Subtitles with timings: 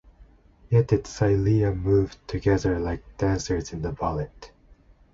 [0.71, 4.31] Yet its cilia move together like dancers in a ballet.